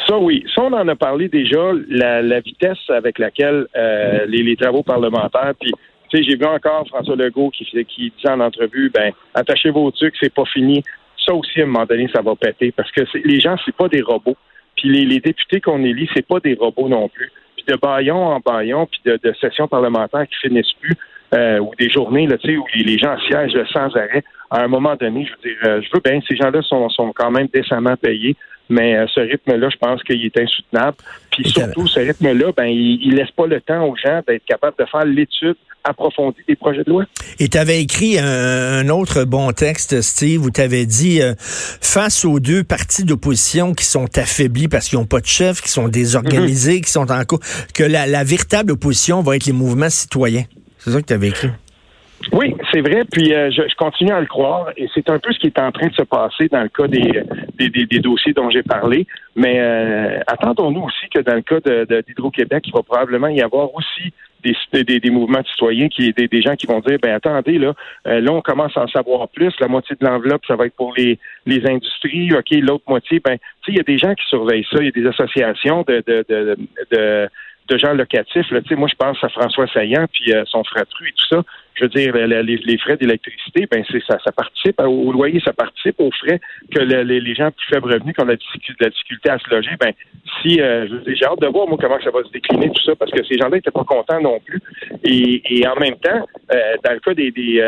Ça, 0.07 0.19
oui. 0.19 0.45
Ça, 0.55 0.63
on 0.63 0.73
en 0.73 0.87
a 0.89 0.97
parlé 0.97 1.29
déjà, 1.29 1.73
la, 1.89 2.41
vitesse 2.41 2.79
avec 2.89 3.19
laquelle 3.19 3.67
euh, 3.77 4.27
les, 4.27 4.57
travaux 4.57 4.83
parlementaires, 4.83 5.53
puis 5.61 5.73
tu 6.09 6.19
sais, 6.19 6.25
j'ai 6.25 6.37
vu 6.37 6.45
encore 6.45 6.87
François 6.87 7.17
Legault 7.17 7.51
qui, 7.51 7.65
qui 7.65 8.13
disait 8.17 8.31
en 8.31 8.41
entrevue, 8.41 8.91
ben, 8.91 9.13
attachez 9.35 9.71
vos 9.71 9.91
trucs, 9.91 10.15
c'est 10.21 10.33
pas 10.33 10.45
fini. 10.45 10.83
Ça 11.27 11.35
aussi, 11.35 11.61
à 11.61 11.65
un 11.65 11.67
moment 11.67 11.87
donné, 11.87 12.09
ça 12.15 12.23
va 12.23 12.37
péter 12.37 12.73
parce 12.73 12.91
que 12.93 13.03
les 13.25 13.41
gens, 13.41 13.57
c'est 13.65 13.75
pas 13.75 13.89
des 13.89 14.03
robots. 14.03 14.37
Puis 14.77 14.89
les, 15.07 15.21
députés 15.21 15.61
qu'on 15.61 15.83
élit, 15.85 16.09
c'est 16.15 16.27
pas 16.27 16.41
des 16.41 16.55
robots 16.55 16.89
non 16.89 17.09
plus. 17.09 17.31
Puis 17.57 17.65
de 17.67 17.77
baillon 17.77 18.17
en 18.17 18.41
baillon, 18.41 18.87
puis 18.87 19.01
de, 19.05 19.33
sessions 19.41 19.69
parlementaires 19.69 20.27
qui 20.29 20.49
finissent 20.49 20.75
plus, 20.81 20.95
euh, 21.35 21.59
ou 21.59 21.73
des 21.79 21.89
journées 21.89 22.27
là, 22.27 22.37
où 22.37 22.65
les, 22.75 22.99
gens 22.99 23.19
siègent 23.27 23.65
sans 23.73 23.95
arrêt, 23.97 24.23
à 24.51 24.63
un 24.63 24.69
moment 24.69 24.95
donné, 24.95 25.27
je 25.27 25.33
veux 25.33 25.55
dire, 25.55 25.59
euh, 25.65 25.81
je 25.83 25.89
veux 25.93 26.01
bien, 26.05 26.21
ces 26.29 26.37
gens-là 26.37 26.63
sont, 26.63 26.89
sont 26.91 27.13
quand 27.13 27.31
même 27.31 27.49
décemment 27.53 27.97
payés. 27.97 28.37
Mais 28.69 28.97
euh, 28.97 29.07
ce 29.15 29.21
rythme-là, 29.21 29.69
je 29.71 29.77
pense 29.77 30.03
qu'il 30.03 30.25
est 30.25 30.39
insoutenable. 30.39 30.97
Puis 31.31 31.49
surtout, 31.51 31.87
ce 31.87 32.01
rythme-là, 32.01 32.53
ben, 32.57 32.67
il, 32.67 33.11
ne 33.11 33.17
laisse 33.17 33.31
pas 33.31 33.47
le 33.47 33.61
temps 33.61 33.87
aux 33.87 33.97
gens 33.97 34.21
d'être 34.27 34.45
capables 34.45 34.77
de 34.79 34.85
faire 34.87 35.05
l'étude 35.05 35.57
approfondie 35.85 36.41
des 36.49 36.57
projets 36.57 36.83
de 36.83 36.91
loi. 36.91 37.05
Et 37.39 37.49
tu 37.49 37.59
avais 37.59 37.81
écrit 37.81 38.19
un, 38.19 38.89
autre 38.89 39.23
bon 39.23 39.53
texte, 39.53 40.01
Steve, 40.01 40.45
où 40.45 40.51
tu 40.51 40.61
avais 40.61 40.85
dit, 40.85 41.23
euh, 41.23 41.35
face 41.39 42.25
aux 42.25 42.41
deux 42.41 42.65
partis 42.65 43.05
d'opposition 43.05 43.73
qui 43.73 43.85
sont 43.85 44.09
affaiblis 44.19 44.67
parce 44.67 44.89
qu'ils 44.89 44.99
n'ont 44.99 45.07
pas 45.07 45.21
de 45.21 45.27
chef, 45.27 45.61
qui 45.61 45.71
sont 45.71 45.87
désorganisés, 45.87 46.81
qui 46.81 46.91
sont 46.91 47.13
en 47.13 47.25
cours, 47.25 47.41
que 47.73 47.85
la, 47.85 48.09
la 48.09 48.25
véritable 48.25 48.73
opposition 48.73 49.23
va 49.23 49.37
être 49.37 49.47
les 49.47 49.53
mouvements 49.53 49.91
citoyens. 49.91 50.45
C'est 50.79 50.91
ça 50.91 51.01
que 51.01 51.07
tu 51.07 51.13
avais 51.13 51.29
écrit. 51.29 51.51
Oui, 52.33 52.55
c'est 52.73 52.81
vrai. 52.81 53.05
Puis 53.11 53.35
euh, 53.35 53.51
je, 53.51 53.75
continue 53.77 54.13
à 54.13 54.21
le 54.21 54.27
croire, 54.27 54.71
et 54.77 54.89
c'est 54.95 55.09
un 55.11 55.19
peu 55.19 55.33
ce 55.33 55.39
qui 55.39 55.47
est 55.47 55.59
en 55.59 55.71
train 55.71 55.89
de 55.89 55.95
se 55.95 56.03
passer 56.03 56.49
dans 56.49 56.63
le 56.63 56.69
cas 56.69 56.87
des, 56.87 57.87
des, 57.87 57.99
dossiers 57.99 58.33
dont 58.33 58.51
j'ai 58.51 58.63
parlé. 58.63 59.07
Mais 59.35 59.61
euh, 59.61 60.21
attendons-nous 60.27 60.83
aussi 60.83 61.09
que 61.13 61.21
dans 61.21 61.35
le 61.35 61.43
cas 61.43 61.61
d'Hydro-Québec, 61.61 62.65
il 62.67 62.73
va 62.73 62.83
probablement 62.83 63.29
y 63.29 63.43
avoir 63.43 63.75
aussi 63.75 64.13
des, 64.43 64.55
des, 64.85 65.01
des, 65.01 65.11
mouvements 65.11 65.41
de 65.41 65.47
citoyens, 65.47 65.89
qui, 65.89 66.13
des, 66.13 66.29
des 66.29 66.43
gens 66.43 66.57
qui 66.57 66.67
vont 66.67 66.81
dire, 66.81 66.99
ben 67.03 67.15
attendez, 67.15 67.59
là, 67.59 67.75
euh, 68.07 68.21
là, 68.21 68.33
on 68.33 68.43
commence 68.43 68.77
à 68.77 68.83
en 68.83 68.89
savoir 68.89 69.29
plus. 69.29 69.53
La 69.61 69.69
moitié 69.69 69.97
de 70.01 70.07
l'enveloppe, 70.07 70.43
ça 70.47 70.57
va 70.57 70.67
être 70.67 70.77
pour 70.77 70.95
les, 70.97 71.19
les 71.47 71.67
industries. 71.67 72.33
OK, 72.33 72.51
l'autre 72.53 72.85
moitié, 72.89 73.21
ben, 73.21 73.39
tu 73.39 73.45
sais, 73.67 73.73
il 73.73 73.77
y 73.77 73.81
a 73.81 73.85
des 73.85 73.99
gens 73.99 74.15
qui 74.15 74.25
surveillent 74.29 74.67
ça. 74.71 74.79
Il 74.81 74.87
y 74.87 74.89
a 74.89 74.91
des 74.91 75.07
associations 75.07 75.85
de, 75.87 76.03
de, 76.07 76.25
de, 76.29 76.57
de 76.91 77.29
de 77.69 77.79
gens 77.79 77.93
locatifs. 77.93 78.51
Là. 78.51 78.61
Moi, 78.77 78.89
je 78.89 78.95
pense 78.95 79.23
à 79.23 79.29
François 79.29 79.67
Saillant, 79.69 80.07
puis 80.13 80.33
euh, 80.33 80.45
son 80.47 80.63
fratru 80.65 81.09
et 81.09 81.13
tout 81.13 81.27
ça. 81.37 81.43
Je 81.77 81.85
veux 81.85 81.91
dire, 81.91 82.15
les, 82.15 82.79
frais 82.79 82.97
d'électricité, 82.97 83.67
ben 83.71 83.85
c'est 83.91 84.03
ça, 84.05 84.19
ça 84.25 84.33
participe 84.33 84.81
au 84.81 85.13
loyer, 85.13 85.41
ça 85.45 85.53
participe 85.53 86.01
aux 86.01 86.11
frais 86.11 86.41
que 86.75 86.81
les, 86.81 87.35
gens 87.35 87.51
plus 87.51 87.67
faibles 87.69 87.93
revenus 87.93 88.15
qui 88.15 88.23
ont 88.23 88.27
la 88.27 88.37
difficulté, 88.37 89.31
à 89.31 89.39
se 89.39 89.51
loger. 89.51 89.71
Ben 89.79 89.93
si 90.41 90.61
euh, 90.61 90.89
j'ai 91.07 91.25
hâte 91.25 91.41
de 91.41 91.47
voir 91.47 91.69
moi 91.69 91.77
comment 91.81 91.99
ça 92.03 92.11
va 92.11 92.23
se 92.25 92.31
décliner 92.31 92.71
tout 92.71 92.83
ça, 92.83 92.97
parce 92.97 93.11
que 93.11 93.23
ces 93.25 93.37
gens-là 93.37 93.57
n'étaient 93.57 93.71
pas 93.71 93.85
contents 93.85 94.21
non 94.21 94.41
plus. 94.41 94.61
Et, 95.05 95.67
en 95.67 95.79
même 95.79 95.97
temps, 95.97 96.27
euh, 96.53 96.75
dans 96.85 96.93
le 96.93 97.01
cas 97.01 97.15
des 97.15 97.31
des, 97.31 97.63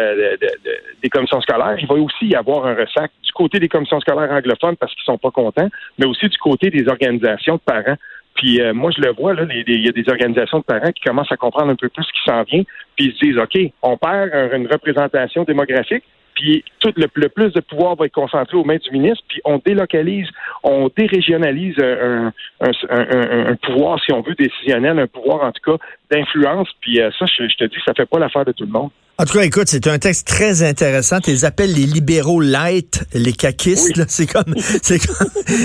des 1.02 1.08
commissions 1.08 1.40
scolaires, 1.40 1.76
il 1.78 1.86
va 1.86 1.94
aussi 1.94 2.26
y 2.26 2.34
avoir 2.34 2.66
un 2.66 2.74
ressac 2.74 3.10
du 3.22 3.32
côté 3.32 3.58
des 3.58 3.68
commissions 3.68 4.00
scolaires 4.00 4.30
anglophones 4.32 4.76
parce 4.76 4.94
qu'ils 4.94 5.04
sont 5.04 5.18
pas 5.18 5.30
contents, 5.30 5.68
mais 5.98 6.06
aussi 6.06 6.28
du 6.28 6.38
côté 6.38 6.70
des 6.70 6.88
organisations 6.88 7.56
de 7.56 7.60
parents. 7.60 7.96
Puis 8.38 8.60
euh, 8.60 8.72
moi, 8.72 8.90
je 8.96 9.02
le 9.02 9.12
vois, 9.12 9.34
là, 9.34 9.42
il 9.50 9.84
y 9.84 9.88
a 9.88 9.92
des 9.92 10.08
organisations 10.08 10.58
de 10.58 10.64
parents 10.64 10.92
qui 10.92 11.02
commencent 11.02 11.32
à 11.32 11.36
comprendre 11.36 11.70
un 11.70 11.76
peu 11.76 11.88
plus 11.88 12.04
ce 12.04 12.12
qui 12.12 12.24
s'en 12.24 12.42
vient, 12.44 12.62
puis 12.96 13.06
ils 13.06 13.12
se 13.12 13.18
disent, 13.18 13.38
OK, 13.38 13.72
on 13.82 13.96
perd 13.96 14.30
une 14.54 14.68
représentation 14.68 15.44
démographique, 15.44 16.04
puis 16.38 16.64
tout 16.78 16.92
le, 16.96 17.28
plus 17.28 17.52
de 17.52 17.60
pouvoir 17.60 17.96
va 17.96 18.06
être 18.06 18.12
concentré 18.12 18.56
aux 18.56 18.64
mains 18.64 18.76
du 18.76 18.90
ministre, 18.92 19.24
puis 19.28 19.40
on 19.44 19.60
délocalise, 19.64 20.28
on 20.62 20.88
dérégionalise 20.96 21.76
un, 21.80 22.32
pouvoir, 23.62 24.00
si 24.04 24.12
on 24.12 24.20
veut, 24.20 24.36
décisionnel, 24.36 25.00
un 25.00 25.08
pouvoir 25.08 25.42
en 25.42 25.50
tout 25.50 25.76
cas 25.76 25.84
d'influence, 26.10 26.68
puis 26.80 27.00
euh, 27.00 27.10
ça, 27.18 27.26
je, 27.26 27.56
te 27.56 27.64
dis, 27.64 27.76
ça 27.84 27.92
fait 27.92 28.06
pas 28.06 28.20
l'affaire 28.20 28.44
de 28.44 28.52
tout 28.52 28.64
le 28.64 28.70
monde. 28.70 28.90
En 29.20 29.24
tout 29.24 29.36
cas, 29.36 29.42
écoute, 29.42 29.66
c'est 29.66 29.88
un 29.88 29.98
texte 29.98 30.28
très 30.28 30.62
intéressant. 30.62 31.18
Tu 31.20 31.30
les 31.30 31.44
appelles 31.44 31.74
les 31.74 31.86
libéraux 31.86 32.40
light, 32.40 33.02
les 33.12 33.32
caquistes. 33.32 34.00
C'est 34.08 34.26
comme, 34.26 34.54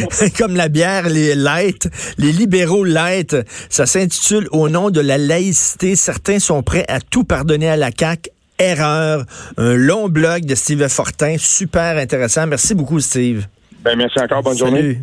c'est 0.10 0.36
comme, 0.36 0.55
la 0.55 0.69
bière, 0.69 1.07
les 1.07 1.36
light. 1.36 1.88
Les 2.17 2.31
libéraux 2.31 2.83
light, 2.83 3.38
ça 3.69 3.86
s'intitule 3.86 4.48
Au 4.51 4.69
nom 4.69 4.89
de 4.89 5.00
la 5.01 5.19
laïcité. 5.19 5.95
Certains 5.95 6.39
sont 6.39 6.63
prêts 6.63 6.86
à 6.88 7.00
tout 7.00 7.25
pardonner 7.25 7.69
à 7.69 7.77
la 7.77 7.91
CAQ. 7.95 8.31
Erreur. 8.57 9.24
Un 9.57 9.75
long 9.75 10.10
blog 10.10 10.45
de 10.45 10.55
Steve 10.55 10.88
Fortin. 10.88 11.36
Super 11.38 11.98
intéressant. 11.98 12.48
Merci 12.48 12.74
beaucoup, 12.74 13.00
Steve. 13.00 13.45
Ben, 13.83 13.95
merci 13.95 14.19
encore. 14.19 14.41
Bonne 14.41 14.57
journée. 14.57 14.98